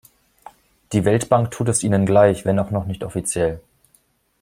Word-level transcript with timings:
Die 0.93 1.05
Weltbank 1.05 1.51
tut 1.51 1.69
es 1.69 1.83
ihnen 1.83 2.07
gleich, 2.07 2.43
wenn 2.43 2.57
auch 2.57 2.71
noch 2.71 2.87
nicht 2.87 3.03
offiziell. 3.03 3.61